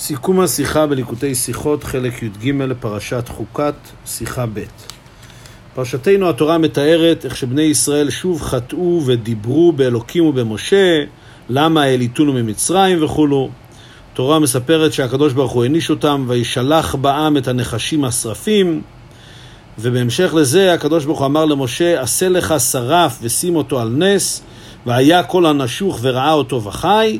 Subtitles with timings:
[0.00, 3.74] סיכום השיחה בליקוטי שיחות, חלק י"ג לפרשת חוקת,
[4.06, 4.62] שיחה ב'.
[5.74, 11.04] פרשתנו התורה מתארת איך שבני ישראל שוב חטאו ודיברו באלוקים ובמשה,
[11.48, 13.48] למה העליתונו ממצרים וכולו.
[14.12, 18.82] התורה מספרת שהקדוש ברוך הוא העניש אותם, וישלח בעם את הנחשים השרפים,
[19.78, 24.42] ובהמשך לזה הקדוש ברוך הוא אמר למשה, עשה לך שרף ושים אותו על נס,
[24.86, 27.18] והיה כל הנשוך וראה אותו וחי,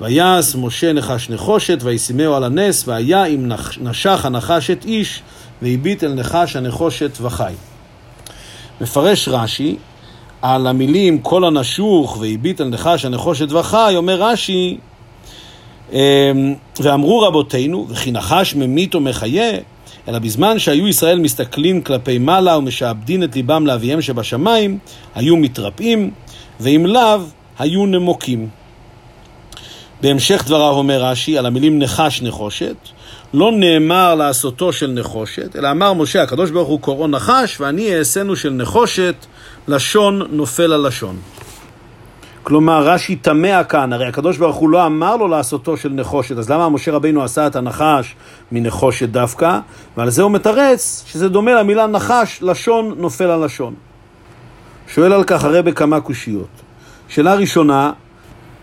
[0.00, 5.22] ויעש משה נחש נחושת, וישימהו על הנס, והיה אם נשך הנחש את איש,
[5.62, 7.52] והביט אל נחש הנחושת וחי.
[8.80, 9.76] מפרש רש"י
[10.42, 14.78] על המילים כל הנשוך והביט אל נחש הנחושת וחי, אומר רש"י,
[15.92, 15.98] אמ,
[16.80, 19.52] ואמרו רבותינו, וכי נחש ממית ומחיה,
[20.08, 24.78] אלא בזמן שהיו ישראל מסתכלים כלפי מעלה ומשעבדין את ליבם לאביהם שבשמיים,
[25.14, 26.10] היו מתרפאים,
[26.60, 27.20] ואם לאו,
[27.58, 28.48] היו נמוקים.
[30.00, 32.76] בהמשך דבריו אומר רש"י על המילים נחש נחושת,
[33.34, 38.36] לא נאמר לעשותו של נחושת, אלא אמר משה, הקדוש ברוך הוא קוראו נחש, ואני אעשינו
[38.36, 39.14] של נחושת,
[39.68, 41.16] לשון נופל על לשון.
[42.42, 46.50] כלומר, רש"י תמה כאן, הרי הקדוש ברוך הוא לא אמר לו לעשותו של נחושת, אז
[46.50, 48.14] למה משה רבינו עשה את הנחש
[48.52, 49.58] מנחושת דווקא?
[49.96, 53.74] ועל זה הוא מתרץ שזה דומה למילה נחש, לשון נופל על לשון.
[54.88, 56.48] שואל על כך הרבה כמה קושיות.
[57.08, 57.92] שאלה ראשונה,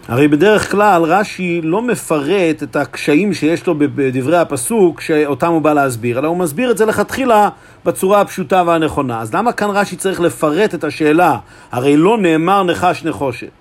[0.08, 5.74] הרי בדרך כלל רש"י לא מפרט את הקשיים שיש לו בדברי הפסוק שאותם הוא בא
[5.74, 7.50] להסביר, אלא הוא מסביר את זה לכתחילה
[7.86, 9.22] בצורה הפשוטה והנכונה.
[9.22, 11.38] אז למה כאן רש"י צריך לפרט את השאלה?
[11.72, 13.52] הרי לא נאמר נחש נחושת.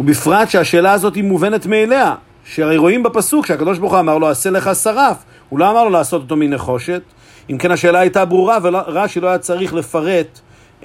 [0.00, 4.50] ובפרט שהשאלה הזאת היא מובנת מאליה, שהרי רואים בפסוק שהקדוש ברוך הוא אמר לו עשה
[4.50, 5.16] לך שרף,
[5.48, 7.02] הוא לא אמר לו לעשות אותו מנחושת,
[7.50, 10.40] אם כן השאלה הייתה ברורה ורש"י לא היה צריך לפרט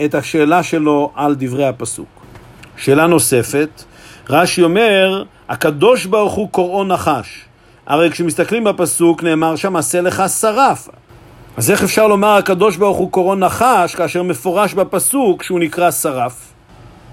[0.05, 2.07] את השאלה שלו על דברי הפסוק.
[2.77, 3.83] שאלה נוספת,
[4.29, 7.45] רש"י אומר, הקדוש ברוך הוא קוראו נחש.
[7.87, 10.87] הרי כשמסתכלים בפסוק נאמר שם עשה לך שרף.
[11.57, 16.53] אז איך אפשר לומר הקדוש ברוך הוא קוראו נחש כאשר מפורש בפסוק שהוא נקרא שרף?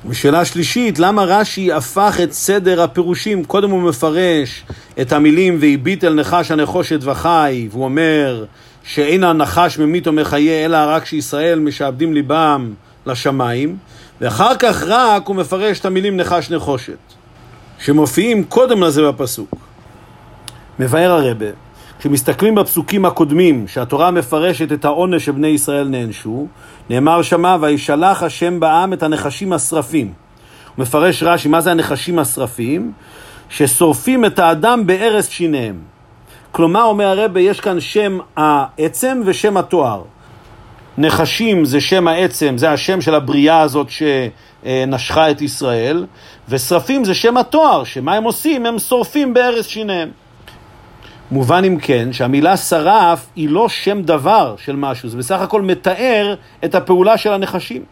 [0.09, 3.45] ושאלה שלישית, למה רש"י הפך את סדר הפירושים?
[3.45, 4.65] קודם הוא מפרש
[5.01, 8.45] את המילים והביט אל נחש הנחושת וחי, והוא אומר
[8.85, 12.75] שאין הנחש ממית או מחיה, אלא רק שישראל משעבדים ליבם
[13.07, 13.77] לשמיים,
[14.21, 16.99] ואחר כך רק הוא מפרש את המילים נחש נחושת,
[17.79, 19.57] שמופיעים קודם לזה בפסוק.
[20.79, 21.47] מבאר הרבה,
[21.99, 26.47] כשמסתכלים בפסוקים הקודמים, שהתורה מפרשת את העונש שבני ישראל נענשו,
[26.91, 30.07] נאמר שמה, וישלח השם בעם את הנחשים השרפים.
[30.07, 32.93] הוא מפרש רש"י, מה זה הנחשים השרפים?
[33.49, 35.79] ששורפים את האדם בארז שיניהם.
[36.53, 40.03] כלומר, אומר הרבה, יש כאן שם העצם ושם התואר.
[40.99, 46.07] נחשים זה שם העצם, זה השם של הבריאה הזאת שנשכה את ישראל,
[46.49, 48.67] ושרפים זה שם התואר, שמה הם עושים?
[48.67, 50.11] הם שורפים בארז שיניהם.
[51.31, 56.35] מובן אם כן שהמילה שרף היא לא שם דבר של משהו, זה בסך הכל מתאר
[56.65, 57.83] את הפעולה של הנחשים.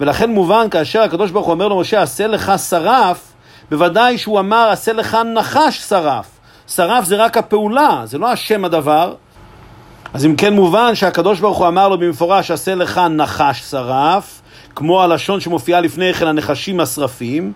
[0.00, 3.32] ולכן מובן כאשר הקדוש ברוך הוא אומר למשה, עשה לך שרף,
[3.70, 6.26] בוודאי שהוא אמר, עשה לך נחש שרף.
[6.68, 9.14] שרף זה רק הפעולה, זה לא השם הדבר.
[10.14, 14.42] אז אם כן מובן שהקדוש ברוך הוא אמר לו במפורש, עשה לך נחש שרף,
[14.74, 17.52] כמו הלשון שמופיעה לפני כן, הנחשים השרפים,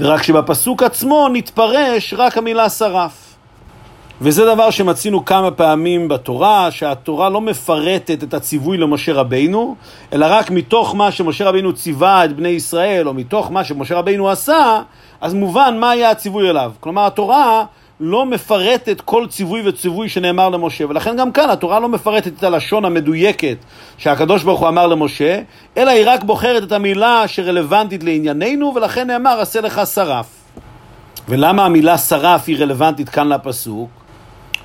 [0.00, 3.34] רק שבפסוק עצמו נתפרש רק המילה שרף.
[4.20, 9.76] וזה דבר שמצינו כמה פעמים בתורה, שהתורה לא מפרטת את הציווי למשה רבינו,
[10.12, 14.30] אלא רק מתוך מה שמשה רבינו ציווה את בני ישראל, או מתוך מה שמשה רבינו
[14.30, 14.80] עשה,
[15.20, 16.72] אז מובן מה היה הציווי אליו.
[16.80, 17.64] כלומר, התורה
[18.04, 22.84] לא מפרטת כל ציווי וציווי שנאמר למשה, ולכן גם כאן התורה לא מפרטת את הלשון
[22.84, 23.56] המדויקת
[23.98, 25.40] שהקדוש ברוך הוא אמר למשה,
[25.76, 30.26] אלא היא רק בוחרת את המילה שרלוונטית לענייננו, ולכן נאמר עשה לך שרף.
[31.28, 33.90] ולמה המילה שרף היא רלוונטית כאן לפסוק?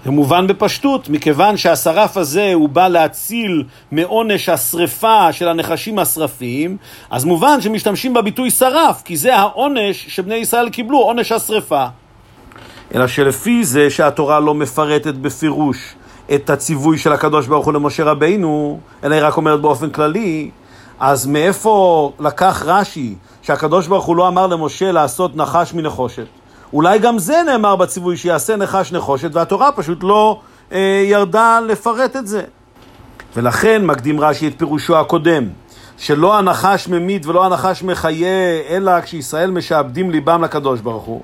[0.05, 6.77] זה מובן בפשטות, מכיוון שהשרף הזה הוא בא להציל מעונש השרפה של הנחשים השרפים,
[7.09, 11.85] אז מובן שמשתמשים בביטוי שרף, כי זה העונש שבני ישראל קיבלו, עונש השרפה.
[12.95, 15.95] אלא שלפי זה שהתורה לא מפרטת בפירוש
[16.35, 20.49] את הציווי של הקדוש ברוך הוא למשה רבינו, אלא היא רק אומרת באופן כללי,
[20.99, 26.25] אז מאיפה לקח רש"י שהקדוש ברוך הוא לא אמר למשה לעשות נחש מנחושת?
[26.73, 30.39] אולי גם זה נאמר בציווי שיעשה נחש נחושת, והתורה פשוט לא
[30.71, 32.43] אה, ירדה לפרט את זה.
[33.35, 35.43] ולכן מקדים רש"י את פירושו הקודם,
[35.97, 41.21] שלא הנחש ממית ולא הנחש מחיה, אלא כשישראל משעבדים ליבם לקדוש ברוך הוא.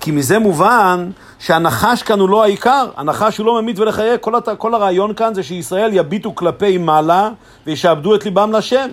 [0.00, 4.48] כי מזה מובן שהנחש כאן הוא לא העיקר, הנחש הוא לא ממית ולחיה, כל, הת...
[4.58, 7.30] כל הרעיון כאן זה שישראל יביטו כלפי מעלה
[7.66, 8.88] וישעבדו את ליבם לשם.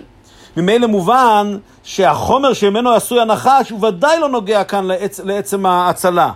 [0.56, 5.20] ממילא מובן שהחומר שממנו עשוי הנחש הוא ודאי לא נוגע כאן לעצ...
[5.20, 6.30] לעצם ההצלה.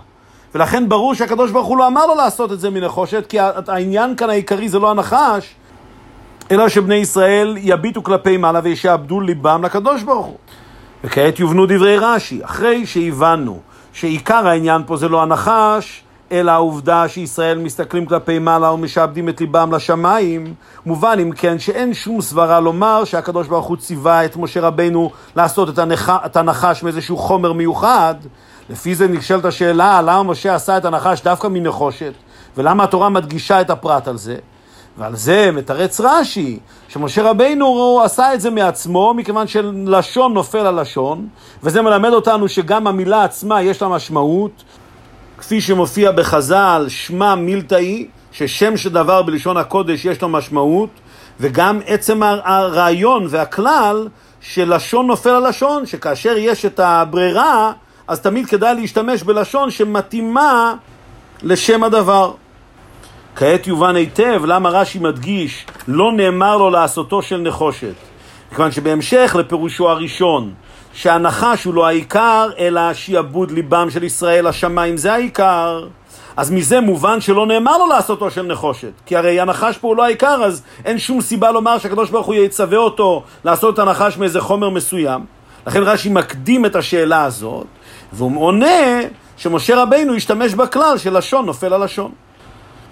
[0.55, 3.37] ולכן ברור שהקדוש ברוך הוא לא אמר לו לעשות את זה מנחושת, כי
[3.67, 5.55] העניין כאן העיקרי זה לא הנחש,
[6.51, 10.37] אלא שבני ישראל יביטו כלפי מעלה וישעבדו ליבם לקדוש ברוך הוא.
[11.03, 13.59] וכעת יובנו דברי רש"י, אחרי שהבנו
[13.95, 19.73] שעיקר העניין פה זה לא הנחש, אלא העובדה שישראל מסתכלים כלפי מעלה ומשעבדים את ליבם
[19.73, 20.53] לשמיים,
[20.85, 25.69] מובן אם כן שאין שום סברה לומר שהקדוש ברוך הוא ציווה את משה רבנו לעשות
[25.69, 26.09] את, הנח...
[26.09, 28.15] את הנחש מאיזשהו חומר מיוחד.
[28.69, 32.13] לפי זה נשאלת השאלה למה משה עשה את הנחש דווקא מנחושת,
[32.57, 34.35] ולמה התורה מדגישה את הפרט על זה.
[34.97, 41.27] ועל זה מתרץ רש"י, שמשה רבינו עשה את זה מעצמו, מכיוון שלשון נופל על לשון,
[41.63, 44.63] וזה מלמד אותנו שגם המילה עצמה יש לה משמעות,
[45.37, 50.89] כפי שמופיע בחז"ל, שמע מילתאי, ששם של דבר בלשון הקודש יש לו משמעות,
[51.39, 54.07] וגם עצם הרעיון והכלל
[54.41, 57.71] שלשון נופל על לשון, שכאשר יש את הברירה,
[58.07, 60.73] אז תמיד כדאי להשתמש בלשון שמתאימה
[61.43, 62.31] לשם הדבר.
[63.35, 67.93] כעת יובן היטב למה רש"י מדגיש לא נאמר לו לעשותו של נחושת.
[68.55, 70.53] כיוון שבהמשך לפירושו הראשון,
[70.93, 75.87] שהנחש הוא לא העיקר, אלא שיעבוד ליבם של ישראל השמיים זה העיקר.
[76.37, 78.91] אז מזה מובן שלא נאמר לו לעשותו של נחושת.
[79.05, 82.35] כי הרי הנחש פה הוא לא העיקר, אז אין שום סיבה לומר שהקדוש ברוך הוא
[82.35, 85.25] יצווה אותו לעשות את הנחש מאיזה חומר מסוים.
[85.67, 87.65] לכן רש"י מקדים את השאלה הזאת,
[88.13, 88.99] והוא עונה
[89.37, 92.11] שמשה רבינו השתמש בכלל של לשון נופל על לשון.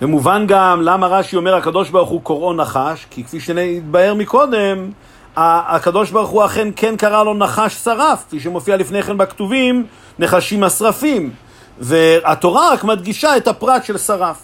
[0.04, 4.92] ומובן גם למה רש"י אומר הקדוש ברוך הוא קוראו נחש, כי כפי שנתבהר מקודם,
[5.36, 9.86] הקדוש ברוך הוא אכן כן קרא לו נחש שרף, כפי שמופיע לפני כן בכתובים,
[10.20, 11.32] נחשים השרפים.
[11.80, 14.38] והתורה רק מדגישה את הפרט של שרף.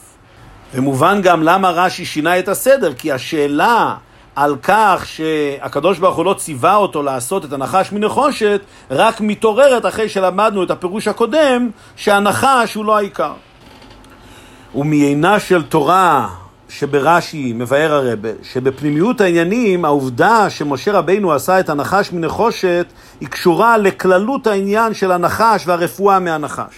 [0.73, 3.95] ומובן גם למה רש"י שינה את הסדר, כי השאלה
[4.35, 8.61] על כך שהקדוש ברוך הוא לא ציווה אותו לעשות את הנחש מנחושת,
[8.91, 13.33] רק מתעוררת אחרי שלמדנו את הפירוש הקודם, שהנחש הוא לא העיקר.
[14.75, 16.29] ומיינה של תורה
[16.69, 22.85] שברש"י מבאר הרבה, שבפנימיות העניינים העובדה שמשה רבינו עשה את הנחש מנחושת
[23.19, 26.73] היא קשורה לכללות העניין של הנחש והרפואה מהנחש.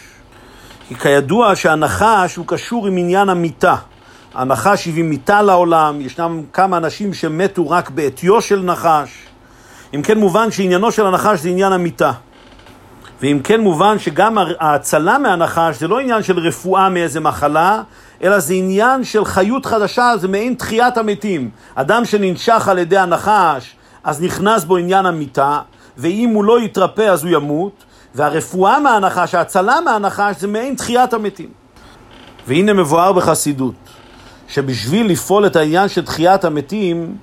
[0.87, 3.75] כי כידוע שהנחש הוא קשור עם עניין המיתה.
[4.33, 9.09] הנחש הביא מיתה לעולם, ישנם כמה אנשים שמתו רק בעטיו של נחש.
[9.93, 12.11] אם כן מובן שעניינו של הנחש זה עניין המיתה.
[13.21, 17.81] ואם כן מובן שגם ההצלה מהנחש זה לא עניין של רפואה מאיזה מחלה,
[18.23, 21.49] אלא זה עניין של חיות חדשה, זה מעין תחיית המתים.
[21.75, 25.59] אדם שננשך על ידי הנחש, אז נכנס בו עניין המיתה,
[25.97, 27.83] ואם הוא לא יתרפא אז הוא ימות,
[28.15, 31.49] והרפואה מהנחש, ההצלה מהנחש, זה מעין תחיית המתים.
[32.47, 33.75] והנה מבואר בחסידות,
[34.47, 37.15] שבשביל לפעול את העניין של תחיית המתים,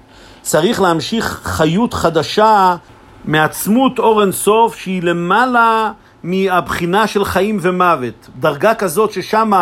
[0.42, 2.76] צריך להמשיך חיות חדשה
[3.24, 5.92] מעצמות אור אינסוף שהיא למעלה
[6.22, 8.28] מהבחינה של חיים ומוות.
[8.40, 9.52] דרגה כזאת ששם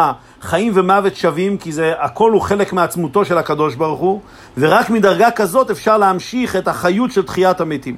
[0.40, 4.20] חיים ומוות שווים, כי זה הכל הוא חלק מעצמותו של הקדוש ברוך הוא,
[4.58, 7.96] ורק מדרגה כזאת אפשר להמשיך את החיות של תחיית המתים.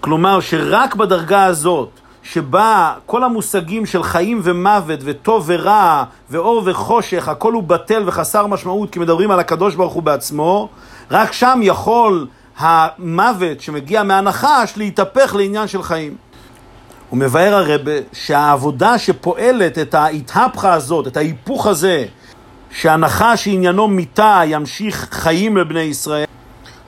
[0.00, 1.88] כלומר שרק בדרגה הזאת,
[2.22, 8.90] שבה כל המושגים של חיים ומוות וטוב ורע ואור וחושך, הכל הוא בטל וחסר משמעות,
[8.90, 10.68] כי מדברים על הקדוש ברוך הוא בעצמו,
[11.10, 12.26] רק שם יכול
[12.58, 16.16] המוות שמגיע מהנחש להתהפך לעניין של חיים.
[17.10, 22.04] הוא מבאר הרבה שהעבודה שפועלת את ההתהפכה הזאת, את ההיפוך הזה,
[22.70, 26.26] שהנחש שעניינו מיתה ימשיך חיים לבני ישראל,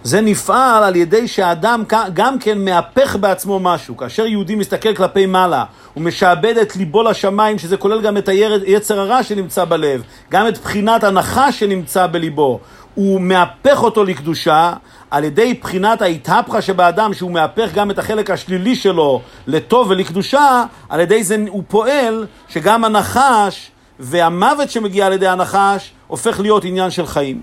[0.03, 1.83] זה נפעל על ידי שהאדם
[2.15, 3.97] גם כן מהפך בעצמו משהו.
[3.97, 9.01] כאשר יהודי מסתכל כלפי מעלה, הוא משעבד את ליבו לשמיים, שזה כולל גם את היצר
[9.01, 12.61] הרע שנמצא בלב, גם את בחינת הנחש שנמצא בליבו.
[12.95, 14.73] הוא מהפך אותו לקדושה
[15.15, 21.01] על ידי בחינת ההתהפכה שבאדם, שהוא מהפך גם את החלק השלילי שלו לטוב ולקדושה, על
[21.01, 27.07] ידי זה הוא פועל שגם הנחש והמוות שמגיע על ידי הנחש הופך להיות עניין של
[27.07, 27.43] חיים.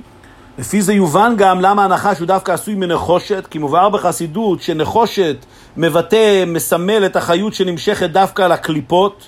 [0.59, 5.35] לפי זה יובן גם למה הנחש הוא דווקא עשוי מנחושת, כי מובהר בחסידות שנחושת
[5.77, 9.27] מבטא, מסמל את החיות שנמשכת דווקא על הקליפות,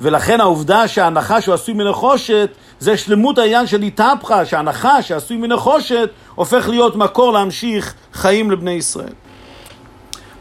[0.00, 6.68] ולכן העובדה שהנחש הוא עשוי מנחושת זה שלמות העניין של איתהפכה, שהנחש שעשוי מנחושת הופך
[6.68, 9.12] להיות מקור להמשיך חיים לבני ישראל.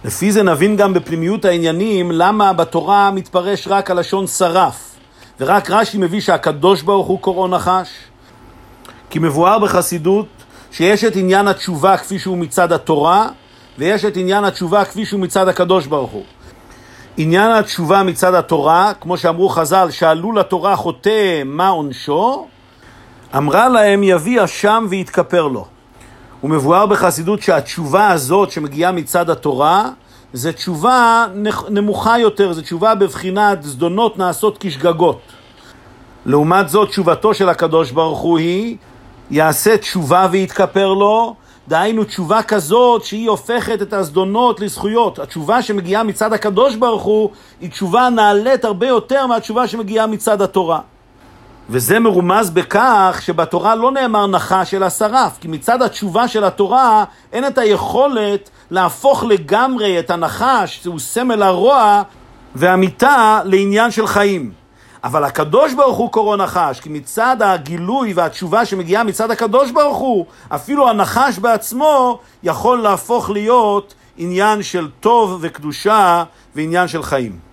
[0.05, 4.95] לפי זה נבין גם בפנימיות העניינים למה בתורה מתפרש רק הלשון שרף,
[5.39, 7.89] ורק רש"י מביא שהקדוש ברוך הוא קוראו נחש.
[9.09, 10.25] כי מבואר בחסידות
[10.71, 13.27] שיש את עניין התשובה כפי שהוא מצד התורה,
[13.77, 16.23] ויש את עניין התשובה כפי שהוא מצד הקדוש ברוך הוא.
[17.17, 22.47] עניין התשובה מצד התורה, כמו שאמרו חז"ל, שאלו לתורה חוטא מה עונשו,
[23.37, 25.65] אמרה להם יביא אשם ויתכפר לו.
[26.41, 29.89] הוא מבואר בחסידות שהתשובה הזאת שמגיעה מצד התורה,
[30.33, 31.25] זה תשובה
[31.69, 35.19] נמוכה יותר, זו תשובה בבחינת זדונות נעשות כשגגות.
[36.25, 38.77] לעומת זאת, תשובתו של הקדוש ברוך הוא היא,
[39.31, 41.35] יעשה תשובה ויתכפר לו,
[41.67, 45.19] דהיינו תשובה כזאת שהיא הופכת את הזדונות לזכויות.
[45.19, 47.29] התשובה שמגיעה מצד הקדוש ברוך הוא
[47.61, 50.79] היא תשובה נעלית הרבה יותר מהתשובה שמגיעה מצד התורה.
[51.69, 57.03] וזה מרומז בכך שבתורה לא נאמר נחש אלא שרף, כי מצד התשובה של התורה
[57.33, 62.01] אין את היכולת להפוך לגמרי את הנחש, שהוא סמל הרוע
[62.55, 64.62] והמיתה, לעניין של חיים.
[65.03, 70.25] אבל הקדוש ברוך הוא קורא נחש, כי מצד הגילוי והתשובה שמגיעה מצד הקדוש ברוך הוא,
[70.49, 76.23] אפילו הנחש בעצמו יכול להפוך להיות עניין של טוב וקדושה
[76.55, 77.43] ועניין של חיים.